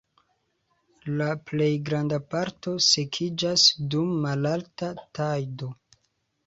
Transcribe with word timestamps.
La 1.19 1.27
plej 1.49 1.67
granda 1.89 2.19
parto 2.35 2.73
sekiĝas 2.89 3.67
dum 3.93 4.19
malalta 4.27 4.93
tajdo. 5.21 5.73